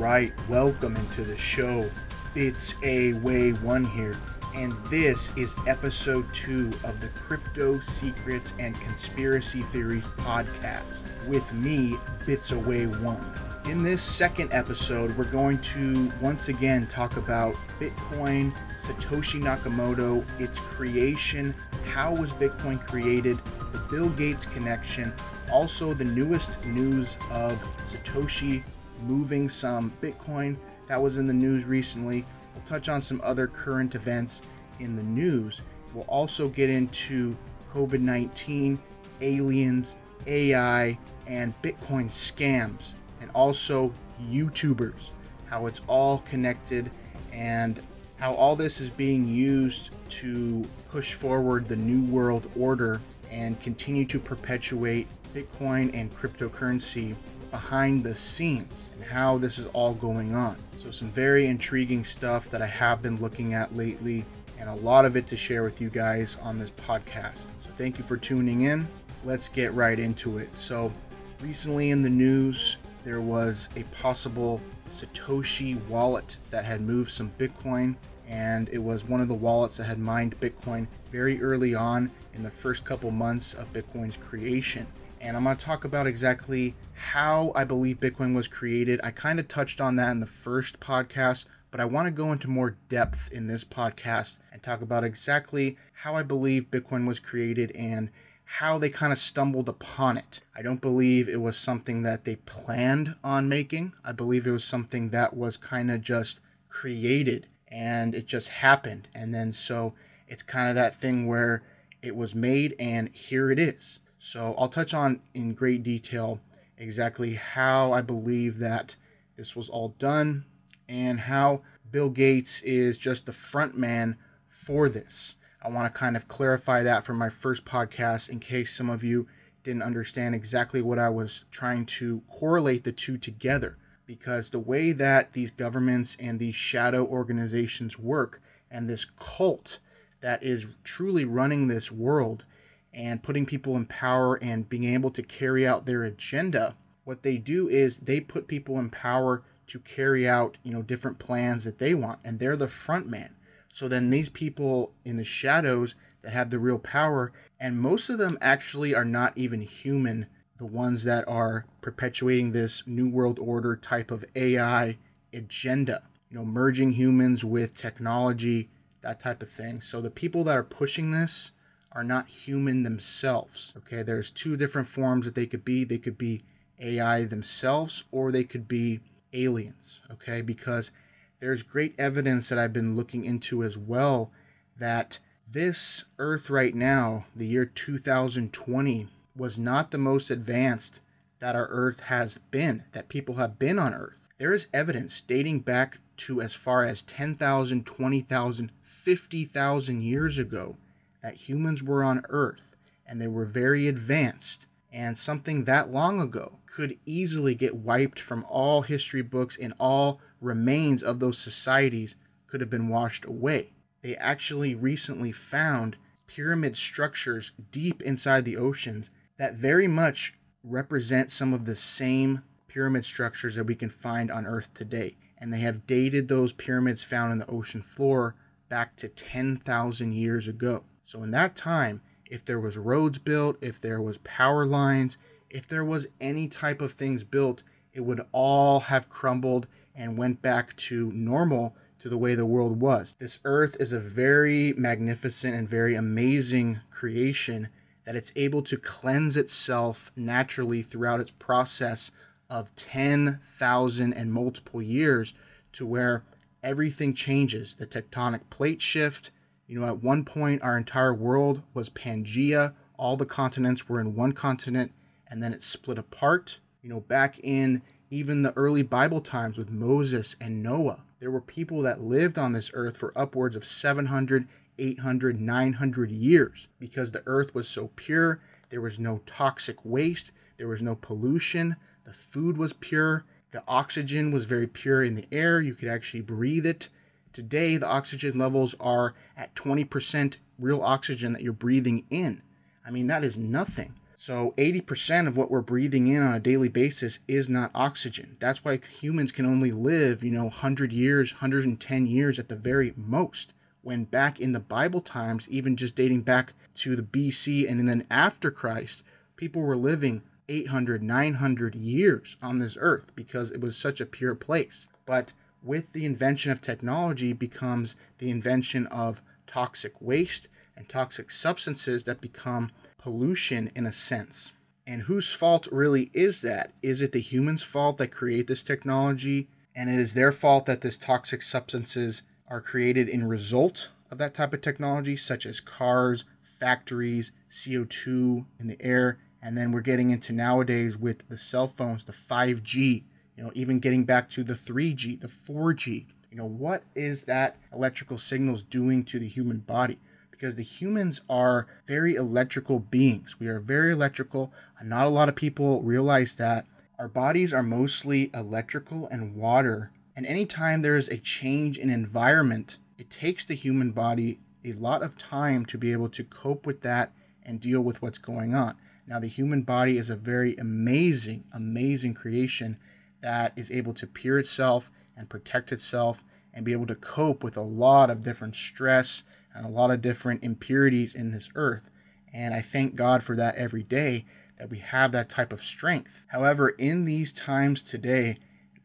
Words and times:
Right, 0.00 0.32
welcome 0.48 0.96
into 0.96 1.24
the 1.24 1.36
show. 1.36 1.90
It's 2.34 2.74
a 2.82 3.12
way 3.18 3.50
one 3.50 3.84
here, 3.84 4.16
and 4.56 4.72
this 4.86 5.30
is 5.36 5.54
episode 5.66 6.24
two 6.32 6.68
of 6.84 6.98
the 7.02 7.08
Crypto 7.08 7.80
Secrets 7.80 8.54
and 8.58 8.74
Conspiracy 8.80 9.60
Theories 9.60 10.04
podcast 10.16 11.04
with 11.28 11.52
me, 11.52 11.98
Bits 12.24 12.50
Away 12.50 12.86
One. 12.86 13.22
In 13.70 13.82
this 13.82 14.00
second 14.00 14.50
episode, 14.54 15.14
we're 15.18 15.24
going 15.24 15.58
to 15.58 16.10
once 16.22 16.48
again 16.48 16.86
talk 16.86 17.18
about 17.18 17.54
Bitcoin, 17.78 18.56
Satoshi 18.78 19.38
Nakamoto, 19.38 20.24
its 20.40 20.58
creation, 20.60 21.54
how 21.84 22.14
was 22.14 22.30
Bitcoin 22.30 22.82
created, 22.86 23.38
the 23.72 23.78
Bill 23.90 24.08
Gates 24.08 24.46
connection, 24.46 25.12
also 25.52 25.92
the 25.92 26.06
newest 26.06 26.64
news 26.64 27.18
of 27.30 27.62
Satoshi 27.84 28.64
moving 29.02 29.48
some 29.48 29.92
Bitcoin 30.02 30.56
that 30.86 31.00
was 31.00 31.16
in 31.16 31.26
the 31.26 31.34
news 31.34 31.64
recently. 31.64 32.24
We'll 32.54 32.64
touch 32.64 32.88
on 32.88 33.00
some 33.00 33.20
other 33.22 33.46
current 33.46 33.94
events 33.94 34.42
in 34.80 34.96
the 34.96 35.02
news. 35.02 35.62
We'll 35.94 36.04
also 36.04 36.48
get 36.48 36.70
into 36.70 37.36
COVID 37.72 38.00
19, 38.00 38.78
aliens, 39.20 39.96
AI, 40.26 40.98
and 41.26 41.54
Bitcoin 41.62 42.06
scams, 42.06 42.94
and 43.20 43.30
also 43.34 43.92
YouTubers, 44.30 45.10
how 45.46 45.66
it's 45.66 45.80
all 45.86 46.18
connected, 46.28 46.90
and 47.32 47.80
how 48.16 48.34
all 48.34 48.56
this 48.56 48.80
is 48.80 48.90
being 48.90 49.26
used 49.26 49.90
to 50.08 50.66
push 50.90 51.14
forward 51.14 51.68
the 51.68 51.76
New 51.76 52.04
World 52.12 52.50
Order 52.58 53.00
and 53.30 53.60
continue 53.60 54.04
to 54.06 54.18
perpetuate 54.18 55.06
Bitcoin 55.32 55.90
and 55.94 56.14
cryptocurrency 56.14 57.14
behind 57.50 58.04
the 58.04 58.14
scenes 58.14 58.90
and 58.94 59.04
how 59.04 59.38
this 59.38 59.58
is 59.58 59.66
all 59.66 59.94
going 59.94 60.34
on. 60.34 60.56
So, 60.78 60.90
some 60.90 61.10
very 61.10 61.46
intriguing 61.46 62.04
stuff 62.04 62.48
that 62.50 62.62
I 62.62 62.66
have 62.66 63.02
been 63.02 63.16
looking 63.16 63.54
at 63.54 63.76
lately, 63.76 64.24
and 64.58 64.68
a 64.68 64.74
lot 64.74 65.04
of 65.04 65.16
it 65.16 65.26
to 65.28 65.36
share 65.36 65.62
with 65.62 65.80
you 65.80 65.90
guys 65.90 66.36
on 66.42 66.58
this 66.58 66.70
podcast. 66.70 67.46
So, 67.62 67.70
thank 67.76 67.98
you 67.98 68.04
for 68.04 68.16
tuning 68.16 68.62
in. 68.62 68.88
Let's 69.24 69.48
get 69.48 69.74
right 69.74 69.98
into 69.98 70.38
it. 70.38 70.54
So, 70.54 70.92
recently 71.40 71.90
in 71.90 72.02
the 72.02 72.10
news, 72.10 72.76
there 73.04 73.20
was 73.20 73.68
a 73.76 73.82
possible 74.00 74.60
Satoshi 74.90 75.80
wallet 75.88 76.38
that 76.50 76.64
had 76.64 76.80
moved 76.80 77.10
some 77.10 77.30
Bitcoin, 77.38 77.94
and 78.28 78.68
it 78.70 78.78
was 78.78 79.04
one 79.04 79.20
of 79.20 79.28
the 79.28 79.34
wallets 79.34 79.76
that 79.76 79.84
had 79.84 79.98
mined 79.98 80.38
Bitcoin 80.40 80.86
very 81.10 81.40
early 81.42 81.74
on 81.74 82.10
in 82.34 82.42
the 82.42 82.50
first 82.50 82.84
couple 82.84 83.10
months 83.10 83.54
of 83.54 83.72
Bitcoin's 83.72 84.16
creation 84.16 84.86
and 85.20 85.36
I'm 85.36 85.44
going 85.44 85.56
to 85.56 85.64
talk 85.64 85.84
about 85.84 86.06
exactly 86.06 86.74
how 86.94 87.52
I 87.54 87.64
believe 87.64 88.00
Bitcoin 88.00 88.34
was 88.34 88.48
created. 88.48 89.00
I 89.04 89.10
kind 89.10 89.38
of 89.38 89.48
touched 89.48 89.80
on 89.80 89.96
that 89.96 90.10
in 90.10 90.20
the 90.20 90.26
first 90.26 90.80
podcast, 90.80 91.44
but 91.70 91.80
I 91.80 91.84
want 91.84 92.06
to 92.06 92.10
go 92.10 92.32
into 92.32 92.48
more 92.48 92.76
depth 92.88 93.30
in 93.30 93.46
this 93.46 93.64
podcast 93.64 94.38
and 94.52 94.62
talk 94.62 94.80
about 94.80 95.04
exactly 95.04 95.76
how 95.92 96.14
I 96.14 96.22
believe 96.22 96.70
Bitcoin 96.70 97.06
was 97.06 97.20
created 97.20 97.70
and 97.72 98.10
how 98.44 98.78
they 98.78 98.88
kind 98.88 99.12
of 99.12 99.18
stumbled 99.18 99.68
upon 99.68 100.16
it. 100.16 100.40
I 100.56 100.62
don't 100.62 100.80
believe 100.80 101.28
it 101.28 101.40
was 101.40 101.56
something 101.56 102.02
that 102.02 102.24
they 102.24 102.36
planned 102.36 103.14
on 103.22 103.48
making. 103.48 103.92
I 104.04 104.12
believe 104.12 104.46
it 104.46 104.52
was 104.52 104.64
something 104.64 105.10
that 105.10 105.36
was 105.36 105.56
kind 105.56 105.90
of 105.90 106.00
just 106.00 106.40
created 106.68 107.46
and 107.68 108.14
it 108.14 108.26
just 108.26 108.48
happened. 108.48 109.06
And 109.14 109.34
then 109.34 109.52
so 109.52 109.94
it's 110.26 110.42
kind 110.42 110.68
of 110.68 110.74
that 110.74 110.94
thing 110.94 111.26
where 111.26 111.62
it 112.02 112.16
was 112.16 112.34
made 112.34 112.74
and 112.80 113.10
here 113.12 113.52
it 113.52 113.58
is. 113.58 114.00
So 114.22 114.54
I'll 114.58 114.68
touch 114.68 114.92
on 114.92 115.22
in 115.32 115.54
great 115.54 115.82
detail 115.82 116.40
exactly 116.76 117.34
how 117.34 117.92
I 117.92 118.02
believe 118.02 118.58
that 118.58 118.94
this 119.36 119.56
was 119.56 119.70
all 119.70 119.94
done 119.98 120.44
and 120.90 121.18
how 121.18 121.62
Bill 121.90 122.10
Gates 122.10 122.60
is 122.60 122.98
just 122.98 123.24
the 123.24 123.32
front 123.32 123.78
man 123.78 124.18
for 124.46 124.90
this. 124.90 125.36
I 125.62 125.70
want 125.70 125.92
to 125.92 125.98
kind 125.98 126.16
of 126.16 126.28
clarify 126.28 126.82
that 126.82 127.06
from 127.06 127.16
my 127.16 127.30
first 127.30 127.64
podcast 127.64 128.28
in 128.28 128.40
case 128.40 128.74
some 128.74 128.90
of 128.90 129.02
you 129.02 129.26
didn't 129.62 129.82
understand 129.82 130.34
exactly 130.34 130.82
what 130.82 130.98
I 130.98 131.08
was 131.08 131.46
trying 131.50 131.86
to 131.86 132.22
correlate 132.28 132.84
the 132.84 132.92
two 132.92 133.16
together. 133.16 133.78
Because 134.04 134.50
the 134.50 134.58
way 134.58 134.92
that 134.92 135.32
these 135.32 135.50
governments 135.50 136.16
and 136.20 136.38
these 136.38 136.54
shadow 136.54 137.06
organizations 137.06 137.98
work, 137.98 138.42
and 138.70 138.86
this 138.88 139.06
cult 139.06 139.78
that 140.20 140.42
is 140.42 140.66
truly 140.84 141.24
running 141.24 141.68
this 141.68 141.90
world, 141.90 142.44
and 142.92 143.22
putting 143.22 143.46
people 143.46 143.76
in 143.76 143.86
power 143.86 144.36
and 144.36 144.68
being 144.68 144.84
able 144.84 145.10
to 145.12 145.22
carry 145.22 145.66
out 145.66 145.86
their 145.86 146.02
agenda, 146.02 146.76
what 147.04 147.22
they 147.22 147.38
do 147.38 147.68
is 147.68 147.98
they 147.98 148.20
put 148.20 148.48
people 148.48 148.78
in 148.78 148.90
power 148.90 149.42
to 149.68 149.78
carry 149.80 150.28
out, 150.28 150.56
you 150.62 150.72
know, 150.72 150.82
different 150.82 151.18
plans 151.18 151.64
that 151.64 151.78
they 151.78 151.94
want 151.94 152.18
and 152.24 152.38
they're 152.38 152.56
the 152.56 152.68
front 152.68 153.08
man. 153.08 153.36
So 153.72 153.86
then 153.86 154.10
these 154.10 154.28
people 154.28 154.92
in 155.04 155.16
the 155.16 155.24
shadows 155.24 155.94
that 156.22 156.32
have 156.32 156.50
the 156.50 156.58
real 156.58 156.78
power 156.78 157.32
and 157.58 157.80
most 157.80 158.08
of 158.08 158.18
them 158.18 158.38
actually 158.40 158.94
are 158.94 159.04
not 159.04 159.36
even 159.36 159.60
human, 159.60 160.26
the 160.56 160.66
ones 160.66 161.04
that 161.04 161.26
are 161.28 161.66
perpetuating 161.80 162.52
this 162.52 162.86
new 162.86 163.08
world 163.08 163.38
order 163.38 163.76
type 163.76 164.10
of 164.10 164.24
AI 164.34 164.98
agenda, 165.32 166.02
you 166.30 166.38
know, 166.38 166.44
merging 166.44 166.92
humans 166.92 167.44
with 167.44 167.76
technology, 167.76 168.68
that 169.02 169.20
type 169.20 169.42
of 169.42 169.50
thing. 169.50 169.80
So 169.80 170.00
the 170.00 170.10
people 170.10 170.42
that 170.44 170.56
are 170.56 170.64
pushing 170.64 171.10
this 171.10 171.52
are 171.92 172.04
not 172.04 172.28
human 172.28 172.82
themselves. 172.82 173.72
Okay, 173.76 174.02
there's 174.02 174.30
two 174.30 174.56
different 174.56 174.88
forms 174.88 175.24
that 175.24 175.34
they 175.34 175.46
could 175.46 175.64
be. 175.64 175.84
They 175.84 175.98
could 175.98 176.18
be 176.18 176.42
AI 176.78 177.24
themselves 177.24 178.04
or 178.10 178.30
they 178.30 178.44
could 178.44 178.68
be 178.68 179.00
aliens. 179.32 180.00
Okay, 180.10 180.40
because 180.40 180.92
there's 181.40 181.62
great 181.62 181.94
evidence 181.98 182.48
that 182.48 182.58
I've 182.58 182.72
been 182.72 182.96
looking 182.96 183.24
into 183.24 183.64
as 183.64 183.76
well 183.76 184.30
that 184.78 185.18
this 185.50 186.04
Earth 186.18 186.48
right 186.48 186.74
now, 186.74 187.26
the 187.34 187.46
year 187.46 187.64
2020, 187.64 189.08
was 189.36 189.58
not 189.58 189.90
the 189.90 189.98
most 189.98 190.30
advanced 190.30 191.00
that 191.40 191.56
our 191.56 191.66
Earth 191.70 192.00
has 192.00 192.38
been, 192.50 192.84
that 192.92 193.08
people 193.08 193.36
have 193.36 193.58
been 193.58 193.78
on 193.78 193.94
Earth. 193.94 194.28
There 194.38 194.52
is 194.52 194.68
evidence 194.72 195.20
dating 195.20 195.60
back 195.60 195.98
to 196.18 196.40
as 196.40 196.54
far 196.54 196.84
as 196.84 197.02
10,000, 197.02 197.84
20,000, 197.84 198.72
50,000 198.80 200.02
years 200.02 200.38
ago 200.38 200.76
that 201.22 201.48
humans 201.48 201.82
were 201.82 202.02
on 202.02 202.24
Earth 202.28 202.76
and 203.06 203.20
they 203.20 203.26
were 203.26 203.44
very 203.44 203.88
advanced, 203.88 204.66
and 204.92 205.18
something 205.18 205.64
that 205.64 205.90
long 205.90 206.20
ago 206.20 206.58
could 206.66 206.96
easily 207.04 207.54
get 207.54 207.74
wiped 207.74 208.20
from 208.20 208.46
all 208.48 208.82
history 208.82 209.22
books 209.22 209.56
and 209.56 209.74
all 209.78 210.20
remains 210.40 211.02
of 211.02 211.18
those 211.18 211.36
societies 211.36 212.14
could 212.46 212.60
have 212.60 212.70
been 212.70 212.88
washed 212.88 213.24
away. 213.24 213.72
They 214.02 214.16
actually 214.16 214.74
recently 214.74 215.32
found 215.32 215.96
pyramid 216.26 216.76
structures 216.76 217.52
deep 217.72 218.00
inside 218.02 218.44
the 218.44 218.56
oceans 218.56 219.10
that 219.36 219.54
very 219.54 219.88
much 219.88 220.34
represent 220.62 221.30
some 221.30 221.52
of 221.52 221.64
the 221.64 221.74
same 221.74 222.42
pyramid 222.68 223.04
structures 223.04 223.56
that 223.56 223.64
we 223.64 223.74
can 223.74 223.90
find 223.90 224.30
on 224.30 224.46
Earth 224.46 224.72
today. 224.72 225.16
And 225.38 225.52
they 225.52 225.60
have 225.60 225.86
dated 225.86 226.28
those 226.28 226.52
pyramids 226.52 227.02
found 227.02 227.32
in 227.32 227.38
the 227.38 227.50
ocean 227.50 227.82
floor 227.82 228.36
back 228.68 228.94
to 228.96 229.08
10,000 229.08 230.12
years 230.12 230.46
ago. 230.46 230.84
So 231.10 231.24
in 231.24 231.32
that 231.32 231.56
time, 231.56 232.02
if 232.24 232.44
there 232.44 232.60
was 232.60 232.78
roads 232.78 233.18
built, 233.18 233.56
if 233.60 233.80
there 233.80 234.00
was 234.00 234.18
power 234.18 234.64
lines, 234.64 235.18
if 235.50 235.66
there 235.66 235.84
was 235.84 236.06
any 236.20 236.46
type 236.46 236.80
of 236.80 236.92
things 236.92 237.24
built, 237.24 237.64
it 237.92 238.02
would 238.02 238.24
all 238.30 238.78
have 238.78 239.08
crumbled 239.08 239.66
and 239.92 240.16
went 240.16 240.40
back 240.40 240.76
to 240.76 241.10
normal 241.10 241.74
to 241.98 242.08
the 242.08 242.16
way 242.16 242.36
the 242.36 242.46
world 242.46 242.80
was. 242.80 243.16
This 243.18 243.40
earth 243.44 243.76
is 243.80 243.92
a 243.92 243.98
very 243.98 244.72
magnificent 244.74 245.56
and 245.56 245.68
very 245.68 245.96
amazing 245.96 246.78
creation 246.92 247.70
that 248.04 248.14
it's 248.14 248.32
able 248.36 248.62
to 248.62 248.76
cleanse 248.76 249.36
itself 249.36 250.12
naturally 250.14 250.80
throughout 250.80 251.18
its 251.18 251.32
process 251.32 252.12
of 252.48 252.72
10,000 252.76 254.12
and 254.12 254.32
multiple 254.32 254.80
years 254.80 255.34
to 255.72 255.84
where 255.84 256.22
everything 256.62 257.14
changes. 257.14 257.74
The 257.74 257.86
tectonic 257.88 258.42
plate 258.48 258.80
shift, 258.80 259.32
you 259.70 259.78
know, 259.78 259.86
at 259.86 260.02
one 260.02 260.24
point, 260.24 260.62
our 260.62 260.76
entire 260.76 261.14
world 261.14 261.62
was 261.74 261.88
Pangea. 261.88 262.74
All 262.96 263.16
the 263.16 263.24
continents 263.24 263.88
were 263.88 264.00
in 264.00 264.16
one 264.16 264.32
continent, 264.32 264.90
and 265.28 265.40
then 265.40 265.52
it 265.52 265.62
split 265.62 265.96
apart. 265.96 266.58
You 266.82 266.90
know, 266.90 266.98
back 266.98 267.38
in 267.38 267.82
even 268.10 268.42
the 268.42 268.52
early 268.56 268.82
Bible 268.82 269.20
times 269.20 269.56
with 269.56 269.70
Moses 269.70 270.34
and 270.40 270.60
Noah, 270.60 271.04
there 271.20 271.30
were 271.30 271.40
people 271.40 271.82
that 271.82 272.02
lived 272.02 272.36
on 272.36 272.50
this 272.50 272.72
earth 272.74 272.96
for 272.96 273.16
upwards 273.16 273.54
of 273.54 273.64
700, 273.64 274.48
800, 274.76 275.40
900 275.40 276.10
years 276.10 276.66
because 276.80 277.12
the 277.12 277.22
earth 277.26 277.54
was 277.54 277.68
so 277.68 277.92
pure. 277.94 278.40
There 278.70 278.80
was 278.80 278.98
no 278.98 279.20
toxic 279.24 279.76
waste, 279.84 280.32
there 280.56 280.66
was 280.66 280.82
no 280.82 280.96
pollution, 280.96 281.76
the 282.02 282.12
food 282.12 282.56
was 282.56 282.72
pure, 282.72 283.24
the 283.52 283.62
oxygen 283.68 284.32
was 284.32 284.46
very 284.46 284.66
pure 284.66 285.04
in 285.04 285.14
the 285.14 285.28
air. 285.30 285.60
You 285.60 285.74
could 285.74 285.88
actually 285.88 286.22
breathe 286.22 286.66
it. 286.66 286.88
Today, 287.32 287.76
the 287.76 287.86
oxygen 287.86 288.38
levels 288.38 288.74
are 288.80 289.14
at 289.36 289.54
20% 289.54 290.36
real 290.58 290.82
oxygen 290.82 291.32
that 291.32 291.42
you're 291.42 291.52
breathing 291.52 292.04
in. 292.10 292.42
I 292.84 292.90
mean, 292.90 293.06
that 293.06 293.22
is 293.22 293.38
nothing. 293.38 293.94
So 294.16 294.52
80% 294.58 295.28
of 295.28 295.36
what 295.36 295.50
we're 295.50 295.62
breathing 295.62 296.08
in 296.08 296.22
on 296.22 296.34
a 296.34 296.40
daily 296.40 296.68
basis 296.68 297.20
is 297.26 297.48
not 297.48 297.70
oxygen. 297.74 298.36
That's 298.38 298.64
why 298.64 298.80
humans 298.90 299.32
can 299.32 299.46
only 299.46 299.72
live, 299.72 300.22
you 300.22 300.30
know, 300.30 300.44
100 300.44 300.92
years, 300.92 301.32
110 301.32 302.06
years 302.06 302.38
at 302.38 302.48
the 302.48 302.56
very 302.56 302.92
most. 302.96 303.54
When 303.80 304.04
back 304.04 304.38
in 304.38 304.52
the 304.52 304.60
Bible 304.60 305.00
times, 305.00 305.48
even 305.48 305.76
just 305.76 305.94
dating 305.94 306.22
back 306.22 306.52
to 306.74 306.96
the 306.96 307.02
BC 307.02 307.66
and 307.66 307.88
then 307.88 308.06
after 308.10 308.50
Christ, 308.50 309.02
people 309.36 309.62
were 309.62 309.76
living 309.76 310.22
800, 310.50 311.02
900 311.02 311.74
years 311.74 312.36
on 312.42 312.58
this 312.58 312.76
earth 312.78 313.14
because 313.16 313.50
it 313.50 313.60
was 313.60 313.76
such 313.76 314.00
a 314.02 314.06
pure 314.06 314.34
place. 314.34 314.86
But 315.06 315.32
with 315.62 315.92
the 315.92 316.04
invention 316.04 316.50
of 316.50 316.60
technology 316.60 317.32
becomes 317.32 317.96
the 318.18 318.30
invention 318.30 318.86
of 318.86 319.22
toxic 319.46 319.92
waste 320.00 320.48
and 320.76 320.88
toxic 320.88 321.30
substances 321.30 322.04
that 322.04 322.20
become 322.20 322.70
pollution 322.98 323.70
in 323.74 323.86
a 323.86 323.92
sense. 323.92 324.52
And 324.86 325.02
whose 325.02 325.32
fault 325.32 325.68
really 325.70 326.10
is 326.14 326.40
that? 326.42 326.72
Is 326.82 327.02
it 327.02 327.12
the 327.12 327.20
humans' 327.20 327.62
fault 327.62 327.98
that 327.98 328.08
create 328.08 328.46
this 328.46 328.62
technology? 328.62 329.48
And 329.74 329.90
it 329.90 330.00
is 330.00 330.14
their 330.14 330.32
fault 330.32 330.66
that 330.66 330.80
this 330.80 330.98
toxic 330.98 331.42
substances 331.42 332.22
are 332.48 332.60
created 332.60 333.08
in 333.08 333.28
result 333.28 333.88
of 334.10 334.18
that 334.18 334.34
type 334.34 334.52
of 334.52 334.60
technology, 334.60 335.16
such 335.16 335.46
as 335.46 335.60
cars, 335.60 336.24
factories, 336.42 337.32
CO2 337.50 338.44
in 338.58 338.66
the 338.66 338.80
air, 338.80 339.18
and 339.42 339.56
then 339.56 339.72
we're 339.72 339.80
getting 339.80 340.10
into 340.10 340.32
nowadays 340.32 340.98
with 340.98 341.26
the 341.28 341.38
cell 341.38 341.66
phones, 341.66 342.04
the 342.04 342.12
5G, 342.12 343.04
you 343.36 343.42
know, 343.42 343.50
even 343.54 343.78
getting 343.78 344.04
back 344.04 344.30
to 344.30 344.44
the 344.44 344.54
3G, 344.54 345.20
the 345.20 345.28
4G. 345.28 346.06
You 346.30 346.36
know, 346.36 346.46
what 346.46 346.84
is 346.94 347.24
that 347.24 347.56
electrical 347.72 348.18
signals 348.18 348.62
doing 348.62 349.04
to 349.04 349.18
the 349.18 349.26
human 349.26 349.58
body? 349.58 349.98
because 350.40 350.54
the 350.54 350.62
humans 350.62 351.20
are 351.28 351.66
very 351.86 352.14
electrical 352.14 352.78
beings. 352.78 353.38
We 353.38 353.48
are 353.48 353.60
very 353.60 353.92
electrical. 353.92 354.54
Not 354.82 355.06
a 355.06 355.10
lot 355.10 355.28
of 355.28 355.36
people 355.36 355.82
realize 355.82 356.36
that. 356.36 356.64
Our 356.98 357.08
bodies 357.08 357.52
are 357.52 357.62
mostly 357.62 358.30
electrical 358.32 359.06
and 359.08 359.36
water. 359.36 359.90
And 360.16 360.24
anytime 360.24 360.80
there 360.80 360.96
is 360.96 361.08
a 361.08 361.18
change 361.18 361.76
in 361.76 361.90
environment, 361.90 362.78
it 362.96 363.10
takes 363.10 363.44
the 363.44 363.54
human 363.54 363.92
body 363.92 364.40
a 364.64 364.72
lot 364.72 365.02
of 365.02 365.18
time 365.18 365.66
to 365.66 365.76
be 365.76 365.92
able 365.92 366.08
to 366.08 366.24
cope 366.24 366.64
with 366.64 366.80
that 366.80 367.12
and 367.42 367.60
deal 367.60 367.82
with 367.82 368.00
what's 368.00 368.18
going 368.18 368.54
on. 368.54 368.76
Now, 369.06 369.18
the 369.18 369.26
human 369.26 369.60
body 369.60 369.98
is 369.98 370.08
a 370.08 370.16
very 370.16 370.56
amazing, 370.56 371.44
amazing 371.52 372.14
creation 372.14 372.78
that 373.22 373.52
is 373.56 373.70
able 373.70 373.94
to 373.94 374.06
pure 374.06 374.38
itself 374.38 374.90
and 375.16 375.28
protect 375.28 375.72
itself 375.72 376.22
and 376.52 376.64
be 376.64 376.72
able 376.72 376.86
to 376.86 376.94
cope 376.94 377.44
with 377.44 377.56
a 377.56 377.62
lot 377.62 378.10
of 378.10 378.24
different 378.24 378.56
stress 378.56 379.22
and 379.54 379.64
a 379.66 379.68
lot 379.70 379.90
of 379.90 380.00
different 380.00 380.42
impurities 380.42 381.14
in 381.14 381.30
this 381.30 381.48
earth. 381.54 381.90
And 382.32 382.54
I 382.54 382.60
thank 382.60 382.94
God 382.94 383.22
for 383.22 383.36
that 383.36 383.56
every 383.56 383.82
day 383.82 384.24
that 384.58 384.70
we 384.70 384.78
have 384.78 385.12
that 385.12 385.28
type 385.28 385.52
of 385.52 385.62
strength. 385.62 386.26
However, 386.28 386.70
in 386.70 387.04
these 387.04 387.32
times 387.32 387.82
today, 387.82 388.36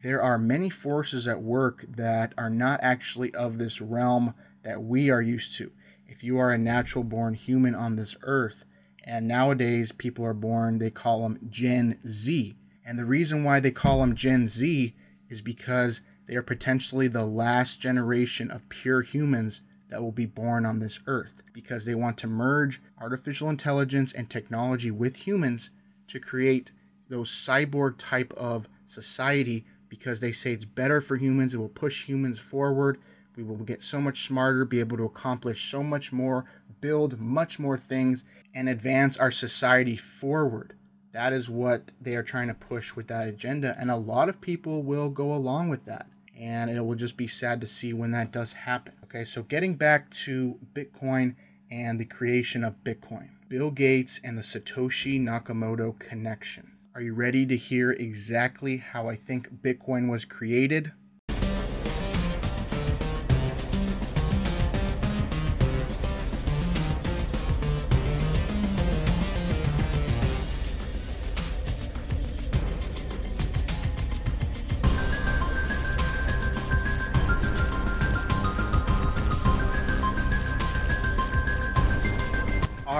there 0.02 0.22
are 0.22 0.38
many 0.38 0.70
forces 0.70 1.26
at 1.26 1.42
work 1.42 1.84
that 1.88 2.32
are 2.38 2.50
not 2.50 2.80
actually 2.82 3.34
of 3.34 3.58
this 3.58 3.80
realm 3.80 4.34
that 4.62 4.82
we 4.82 5.10
are 5.10 5.22
used 5.22 5.56
to. 5.58 5.72
If 6.06 6.22
you 6.22 6.38
are 6.38 6.52
a 6.52 6.58
natural 6.58 7.04
born 7.04 7.34
human 7.34 7.74
on 7.74 7.96
this 7.96 8.16
earth, 8.22 8.64
and 9.04 9.28
nowadays 9.28 9.92
people 9.92 10.24
are 10.24 10.34
born, 10.34 10.78
they 10.78 10.90
call 10.90 11.22
them 11.22 11.38
Gen 11.48 11.98
Z. 12.06 12.56
And 12.86 12.96
the 12.96 13.04
reason 13.04 13.42
why 13.42 13.58
they 13.58 13.72
call 13.72 13.98
them 13.98 14.14
Gen 14.14 14.46
Z 14.46 14.94
is 15.28 15.42
because 15.42 16.02
they 16.26 16.36
are 16.36 16.42
potentially 16.42 17.08
the 17.08 17.26
last 17.26 17.80
generation 17.80 18.48
of 18.48 18.68
pure 18.68 19.02
humans 19.02 19.60
that 19.88 20.00
will 20.00 20.12
be 20.12 20.26
born 20.26 20.64
on 20.64 20.78
this 20.78 21.00
earth 21.08 21.42
because 21.52 21.84
they 21.84 21.94
want 21.96 22.16
to 22.18 22.28
merge 22.28 22.80
artificial 23.00 23.50
intelligence 23.50 24.12
and 24.12 24.30
technology 24.30 24.90
with 24.92 25.26
humans 25.26 25.70
to 26.06 26.20
create 26.20 26.70
those 27.08 27.30
cyborg 27.30 27.96
type 27.98 28.32
of 28.36 28.68
society 28.84 29.64
because 29.88 30.20
they 30.20 30.32
say 30.32 30.52
it's 30.52 30.64
better 30.64 31.00
for 31.00 31.16
humans 31.16 31.54
it 31.54 31.58
will 31.58 31.68
push 31.68 32.06
humans 32.06 32.38
forward 32.38 32.98
we 33.36 33.42
will 33.42 33.56
get 33.56 33.82
so 33.82 34.00
much 34.00 34.26
smarter 34.26 34.64
be 34.64 34.80
able 34.80 34.96
to 34.96 35.04
accomplish 35.04 35.70
so 35.70 35.82
much 35.82 36.12
more 36.12 36.44
build 36.80 37.20
much 37.20 37.58
more 37.58 37.78
things 37.78 38.24
and 38.54 38.68
advance 38.68 39.16
our 39.16 39.30
society 39.30 39.96
forward 39.96 40.74
that 41.16 41.32
is 41.32 41.48
what 41.48 41.92
they 41.98 42.14
are 42.14 42.22
trying 42.22 42.46
to 42.46 42.52
push 42.52 42.94
with 42.94 43.08
that 43.08 43.26
agenda 43.26 43.74
and 43.80 43.90
a 43.90 43.96
lot 43.96 44.28
of 44.28 44.38
people 44.42 44.82
will 44.82 45.08
go 45.08 45.32
along 45.32 45.70
with 45.70 45.86
that 45.86 46.06
and 46.38 46.70
it 46.70 46.84
will 46.84 46.94
just 46.94 47.16
be 47.16 47.26
sad 47.26 47.58
to 47.58 47.66
see 47.66 47.94
when 47.94 48.10
that 48.10 48.30
does 48.30 48.52
happen. 48.52 48.92
Okay, 49.04 49.24
so 49.24 49.42
getting 49.42 49.76
back 49.76 50.10
to 50.10 50.58
Bitcoin 50.74 51.34
and 51.70 51.98
the 51.98 52.04
creation 52.04 52.62
of 52.62 52.84
Bitcoin, 52.84 53.30
Bill 53.48 53.70
Gates 53.70 54.20
and 54.22 54.36
the 54.36 54.42
Satoshi 54.42 55.18
Nakamoto 55.18 55.98
connection. 55.98 56.72
Are 56.94 57.00
you 57.00 57.14
ready 57.14 57.46
to 57.46 57.56
hear 57.56 57.92
exactly 57.92 58.76
how 58.76 59.08
I 59.08 59.14
think 59.14 59.62
Bitcoin 59.62 60.10
was 60.10 60.26
created? 60.26 60.92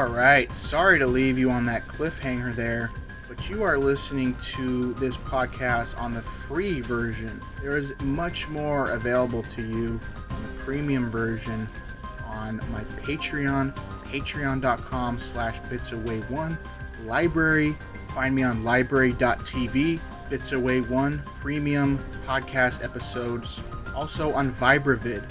All 0.06 0.12
right, 0.12 0.50
sorry 0.52 1.00
to 1.00 1.06
leave 1.06 1.36
you 1.36 1.50
on 1.50 1.66
that 1.66 1.88
cliffhanger 1.88 2.54
there, 2.54 2.92
but 3.26 3.50
you 3.50 3.64
are 3.64 3.76
listening 3.76 4.36
to 4.52 4.94
this 4.94 5.16
podcast 5.16 6.00
on 6.00 6.14
the 6.14 6.22
free 6.22 6.80
version. 6.80 7.42
There 7.60 7.76
is 7.76 7.92
much 8.02 8.46
more 8.48 8.92
available 8.92 9.42
to 9.42 9.62
you 9.62 9.98
on 10.30 10.42
the 10.44 10.62
premium 10.64 11.10
version 11.10 11.68
on 12.24 12.58
my 12.70 12.84
Patreon, 13.02 13.74
patreon.com 14.04 15.18
slash 15.18 15.58
bitsaway1. 15.62 16.56
LBRY, 17.04 17.76
find 18.14 18.32
me 18.32 18.44
on 18.44 18.62
LBRY.tv, 18.62 19.98
bitsaway1, 20.30 21.24
premium 21.40 21.98
podcast 22.28 22.84
episodes. 22.84 23.58
Also 23.92 24.32
on 24.34 24.52
Vibravid. 24.52 25.28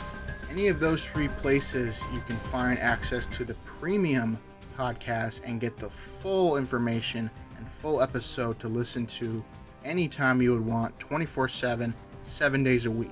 Any 0.52 0.68
of 0.68 0.82
those 0.82 1.08
three 1.08 1.30
places, 1.30 2.02
you 2.14 2.20
can 2.20 2.36
find 2.36 2.78
access 2.80 3.26
to 3.28 3.46
the 3.46 3.54
premium 3.80 4.38
podcast 4.78 5.42
and 5.46 5.60
get 5.60 5.78
the 5.78 5.90
full 5.90 6.58
information 6.58 7.30
and 7.58 7.68
full 7.68 8.02
episode 8.02 8.60
to 8.60 8.68
listen 8.68 9.06
to 9.06 9.44
anytime 9.84 10.42
you 10.42 10.52
would 10.54 10.66
want 10.66 10.98
24 11.00 11.48
7, 11.48 11.94
seven 12.22 12.64
days 12.64 12.86
a 12.86 12.92
week. 12.92 13.12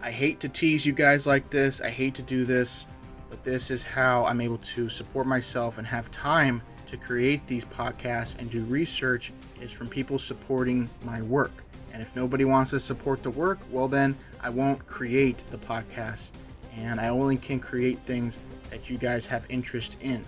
I 0.00 0.10
hate 0.10 0.40
to 0.40 0.48
tease 0.48 0.84
you 0.84 0.92
guys 0.92 1.26
like 1.26 1.50
this, 1.50 1.80
I 1.80 1.88
hate 1.90 2.14
to 2.14 2.22
do 2.22 2.44
this, 2.44 2.86
but 3.30 3.42
this 3.42 3.70
is 3.70 3.82
how 3.82 4.24
I'm 4.24 4.40
able 4.40 4.58
to 4.58 4.88
support 4.88 5.26
myself 5.26 5.78
and 5.78 5.86
have 5.86 6.10
time 6.10 6.62
to 6.86 6.96
create 6.96 7.46
these 7.46 7.64
podcasts 7.64 8.38
and 8.38 8.50
do 8.50 8.62
research 8.64 9.32
is 9.60 9.72
from 9.72 9.88
people 9.88 10.18
supporting 10.18 10.88
my 11.04 11.22
work. 11.22 11.64
And 11.92 12.02
if 12.02 12.14
nobody 12.14 12.44
wants 12.44 12.70
to 12.72 12.80
support 12.80 13.22
the 13.22 13.30
work, 13.30 13.58
well, 13.70 13.88
then 13.88 14.16
I 14.40 14.50
won't 14.50 14.86
create 14.86 15.42
the 15.50 15.58
podcast. 15.58 16.30
And 16.76 17.00
I 17.00 17.08
only 17.08 17.36
can 17.36 17.60
create 17.60 17.98
things 18.00 18.38
that 18.70 18.90
you 18.90 18.98
guys 18.98 19.26
have 19.26 19.44
interest 19.48 19.96
in. 20.00 20.24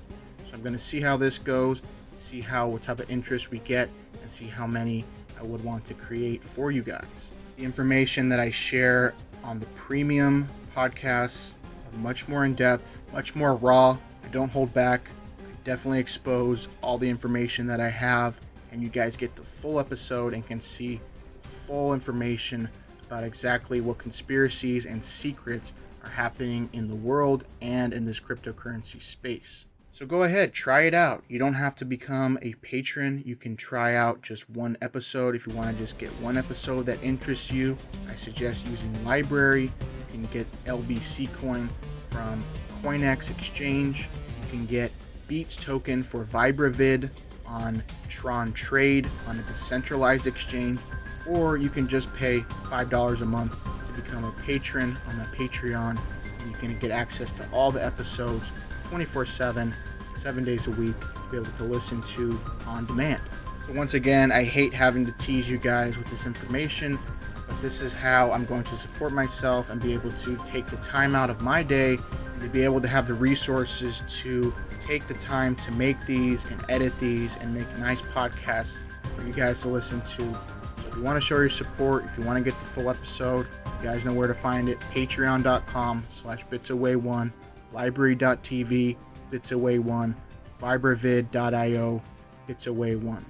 I'm 0.56 0.62
going 0.62 0.72
to 0.72 0.78
see 0.78 1.02
how 1.02 1.18
this 1.18 1.36
goes, 1.36 1.82
see 2.16 2.40
how 2.40 2.68
what 2.68 2.82
type 2.82 2.98
of 2.98 3.10
interest 3.10 3.50
we 3.50 3.58
get, 3.58 3.90
and 4.22 4.32
see 4.32 4.46
how 4.46 4.66
many 4.66 5.04
I 5.38 5.42
would 5.42 5.62
want 5.62 5.84
to 5.84 5.94
create 5.94 6.42
for 6.42 6.70
you 6.70 6.80
guys. 6.80 7.32
The 7.58 7.64
information 7.64 8.30
that 8.30 8.40
I 8.40 8.48
share 8.48 9.12
on 9.44 9.60
the 9.60 9.66
premium 9.66 10.48
podcasts 10.74 11.52
are 11.92 11.98
much 11.98 12.26
more 12.26 12.46
in 12.46 12.54
depth, 12.54 13.02
much 13.12 13.34
more 13.34 13.54
raw. 13.54 13.98
I 14.24 14.28
don't 14.28 14.48
hold 14.50 14.72
back. 14.72 15.10
I 15.40 15.42
definitely 15.64 15.98
expose 15.98 16.68
all 16.80 16.96
the 16.96 17.10
information 17.10 17.66
that 17.66 17.78
I 17.78 17.90
have, 17.90 18.40
and 18.72 18.82
you 18.82 18.88
guys 18.88 19.18
get 19.18 19.36
the 19.36 19.42
full 19.42 19.78
episode 19.78 20.32
and 20.32 20.46
can 20.46 20.58
see 20.58 21.02
full 21.42 21.92
information 21.92 22.70
about 23.06 23.24
exactly 23.24 23.82
what 23.82 23.98
conspiracies 23.98 24.86
and 24.86 25.04
secrets 25.04 25.74
are 26.02 26.10
happening 26.10 26.70
in 26.72 26.88
the 26.88 26.96
world 26.96 27.44
and 27.60 27.92
in 27.92 28.06
this 28.06 28.20
cryptocurrency 28.20 29.02
space. 29.02 29.66
So 29.96 30.04
go 30.04 30.24
ahead, 30.24 30.52
try 30.52 30.82
it 30.82 30.92
out. 30.92 31.24
You 31.26 31.38
don't 31.38 31.54
have 31.54 31.74
to 31.76 31.86
become 31.86 32.38
a 32.42 32.52
patron. 32.60 33.22
You 33.24 33.34
can 33.34 33.56
try 33.56 33.94
out 33.94 34.20
just 34.20 34.50
one 34.50 34.76
episode 34.82 35.34
if 35.34 35.46
you 35.46 35.54
want 35.54 35.74
to 35.74 35.82
just 35.82 35.96
get 35.96 36.10
one 36.20 36.36
episode 36.36 36.82
that 36.82 37.02
interests 37.02 37.50
you. 37.50 37.78
I 38.06 38.14
suggest 38.14 38.66
using 38.68 38.92
LBRY. 39.06 39.62
You 39.62 39.70
can 40.10 40.24
get 40.24 40.46
LBC 40.66 41.32
coin 41.32 41.70
from 42.10 42.44
CoinEx 42.82 43.30
Exchange. 43.30 44.10
You 44.42 44.50
can 44.50 44.66
get 44.66 44.92
Beats 45.28 45.56
token 45.56 46.02
for 46.02 46.24
Vibravid 46.24 47.10
on 47.46 47.82
Tron 48.10 48.52
Trade 48.52 49.08
on 49.26 49.38
a 49.38 49.42
decentralized 49.44 50.26
exchange, 50.26 50.78
or 51.26 51.56
you 51.56 51.70
can 51.70 51.88
just 51.88 52.14
pay 52.14 52.40
$5 52.40 53.22
a 53.22 53.24
month 53.24 53.58
to 53.86 53.92
become 53.92 54.24
a 54.24 54.32
patron 54.42 54.94
on 55.08 55.16
my 55.16 55.24
Patreon. 55.24 55.98
You 56.46 56.52
can 56.52 56.78
get 56.80 56.90
access 56.90 57.32
to 57.32 57.48
all 57.50 57.72
the 57.72 57.82
episodes 57.82 58.50
24 58.88 59.26
7, 59.26 59.74
seven 60.14 60.44
days 60.44 60.66
a 60.66 60.70
week 60.72 60.94
be 61.30 61.36
able 61.36 61.50
to 61.52 61.64
listen 61.64 62.02
to 62.02 62.38
on 62.66 62.86
demand. 62.86 63.20
So, 63.66 63.72
once 63.72 63.94
again, 63.94 64.30
I 64.30 64.44
hate 64.44 64.72
having 64.72 65.04
to 65.06 65.12
tease 65.12 65.48
you 65.48 65.58
guys 65.58 65.98
with 65.98 66.08
this 66.08 66.26
information, 66.26 66.98
but 67.46 67.60
this 67.60 67.80
is 67.80 67.92
how 67.92 68.30
I'm 68.30 68.44
going 68.44 68.62
to 68.64 68.76
support 68.76 69.12
myself 69.12 69.70
and 69.70 69.80
be 69.80 69.92
able 69.92 70.12
to 70.12 70.36
take 70.44 70.66
the 70.66 70.76
time 70.78 71.14
out 71.14 71.30
of 71.30 71.40
my 71.42 71.62
day 71.62 71.98
to 72.40 72.48
be 72.48 72.62
able 72.62 72.80
to 72.80 72.88
have 72.88 73.08
the 73.08 73.14
resources 73.14 74.02
to 74.22 74.54
take 74.78 75.06
the 75.06 75.14
time 75.14 75.56
to 75.56 75.72
make 75.72 76.00
these 76.06 76.44
and 76.44 76.62
edit 76.68 76.96
these 77.00 77.36
and 77.36 77.52
make 77.52 77.66
nice 77.78 78.00
podcasts 78.02 78.78
for 79.16 79.22
you 79.22 79.32
guys 79.32 79.62
to 79.62 79.68
listen 79.68 80.00
to. 80.02 80.22
So, 80.22 80.88
if 80.88 80.96
you 80.96 81.02
want 81.02 81.16
to 81.16 81.20
show 81.20 81.36
your 81.36 81.50
support, 81.50 82.04
if 82.04 82.16
you 82.16 82.24
want 82.24 82.38
to 82.38 82.44
get 82.44 82.56
the 82.58 82.66
full 82.66 82.88
episode, 82.88 83.48
you 83.80 83.88
guys 83.88 84.04
know 84.04 84.14
where 84.14 84.28
to 84.28 84.34
find 84.34 84.68
it. 84.68 84.78
Patreon.com 84.80 86.04
slash 86.08 86.46
bitsaway1, 86.46 87.32
LBRY.tv, 87.74 88.96
bitsaway1, 89.30 90.14
vibravid.io, 90.60 92.02
bitsaway1. 92.48 93.24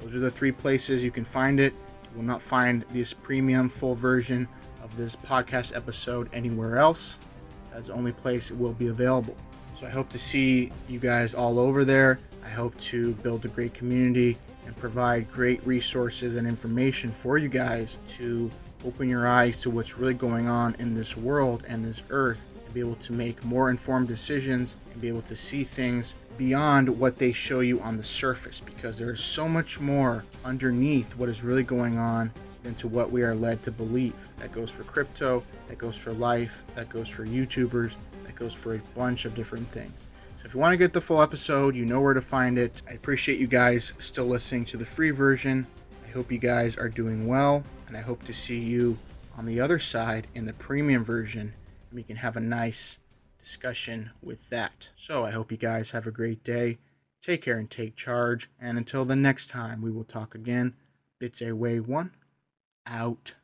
Those 0.00 0.16
are 0.16 0.20
the 0.20 0.30
three 0.30 0.52
places 0.52 1.04
you 1.04 1.10
can 1.10 1.24
find 1.24 1.60
it. 1.60 1.74
You 2.10 2.16
will 2.16 2.24
not 2.24 2.42
find 2.42 2.82
this 2.90 3.12
premium 3.12 3.68
full 3.68 3.94
version 3.94 4.48
of 4.82 4.96
this 4.96 5.14
podcast 5.16 5.76
episode 5.76 6.28
anywhere 6.32 6.78
else. 6.78 7.18
That's 7.72 7.88
the 7.88 7.92
only 7.92 8.12
place 8.12 8.50
it 8.50 8.58
will 8.58 8.72
be 8.72 8.88
available. 8.88 9.36
So 9.78 9.86
I 9.86 9.90
hope 9.90 10.08
to 10.10 10.18
see 10.18 10.72
you 10.88 10.98
guys 10.98 11.34
all 11.34 11.58
over 11.58 11.84
there. 11.84 12.18
I 12.44 12.48
hope 12.48 12.78
to 12.80 13.12
build 13.14 13.44
a 13.44 13.48
great 13.48 13.74
community 13.74 14.36
and 14.66 14.76
provide 14.76 15.30
great 15.30 15.64
resources 15.66 16.36
and 16.36 16.46
information 16.46 17.12
for 17.12 17.38
you 17.38 17.48
guys 17.48 17.98
to 18.08 18.50
open 18.84 19.08
your 19.08 19.26
eyes 19.26 19.60
to 19.60 19.70
what's 19.70 19.98
really 19.98 20.14
going 20.14 20.48
on 20.48 20.74
in 20.78 20.94
this 20.94 21.16
world 21.16 21.64
and 21.68 21.84
this 21.84 22.02
earth 22.10 22.46
and 22.70 22.74
be 22.74 22.80
able 22.80 22.94
to 22.94 23.12
make 23.12 23.44
more 23.44 23.68
informed 23.68 24.06
decisions 24.06 24.76
and 24.92 25.02
be 25.02 25.08
able 25.08 25.22
to 25.22 25.34
see 25.34 25.64
things 25.64 26.14
beyond 26.38 26.88
what 26.88 27.18
they 27.18 27.32
show 27.32 27.60
you 27.60 27.80
on 27.80 27.96
the 27.96 28.04
surface 28.04 28.60
because 28.60 28.96
there's 28.96 29.22
so 29.22 29.48
much 29.48 29.80
more 29.80 30.24
underneath 30.44 31.16
what 31.16 31.28
is 31.28 31.42
really 31.42 31.64
going 31.64 31.98
on 31.98 32.30
than 32.62 32.74
to 32.76 32.86
what 32.86 33.10
we 33.10 33.22
are 33.22 33.34
led 33.34 33.60
to 33.64 33.72
believe. 33.72 34.14
That 34.38 34.52
goes 34.52 34.70
for 34.70 34.84
crypto, 34.84 35.42
that 35.68 35.78
goes 35.78 35.96
for 35.96 36.12
life, 36.12 36.62
that 36.76 36.88
goes 36.88 37.08
for 37.08 37.26
YouTubers, 37.26 37.94
that 38.24 38.36
goes 38.36 38.54
for 38.54 38.76
a 38.76 38.80
bunch 38.96 39.24
of 39.24 39.34
different 39.34 39.66
things. 39.68 39.98
So 40.40 40.46
if 40.46 40.54
you 40.54 40.60
want 40.60 40.72
to 40.72 40.78
get 40.78 40.92
the 40.92 41.00
full 41.00 41.20
episode, 41.20 41.74
you 41.74 41.84
know 41.84 42.00
where 42.00 42.14
to 42.14 42.20
find 42.20 42.56
it. 42.56 42.82
I 42.88 42.92
appreciate 42.92 43.40
you 43.40 43.48
guys 43.48 43.94
still 43.98 44.26
listening 44.26 44.64
to 44.66 44.76
the 44.76 44.86
free 44.86 45.10
version. 45.10 45.66
I 46.06 46.10
hope 46.12 46.30
you 46.30 46.38
guys 46.38 46.76
are 46.76 46.88
doing 46.88 47.26
well, 47.26 47.64
and 47.88 47.96
I 47.96 48.00
hope 48.00 48.24
to 48.26 48.32
see 48.32 48.60
you 48.60 48.96
on 49.36 49.46
the 49.46 49.60
other 49.60 49.78
side 49.78 50.26
in 50.34 50.44
the 50.44 50.52
premium 50.52 51.04
version, 51.04 51.54
we 51.92 52.02
can 52.02 52.16
have 52.16 52.36
a 52.36 52.40
nice 52.40 52.98
discussion 53.38 54.10
with 54.22 54.48
that. 54.50 54.90
So 54.96 55.24
I 55.24 55.30
hope 55.30 55.50
you 55.50 55.58
guys 55.58 55.90
have 55.90 56.06
a 56.06 56.12
great 56.12 56.44
day. 56.44 56.78
Take 57.22 57.42
care 57.42 57.58
and 57.58 57.70
take 57.70 57.96
charge. 57.96 58.50
And 58.60 58.78
until 58.78 59.04
the 59.04 59.16
next 59.16 59.48
time 59.48 59.82
we 59.82 59.90
will 59.90 60.04
talk 60.04 60.34
again, 60.34 60.74
Bits 61.18 61.42
Away 61.42 61.80
1 61.80 62.12
out. 62.86 63.34